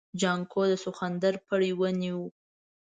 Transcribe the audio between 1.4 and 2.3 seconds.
پړی ونيو.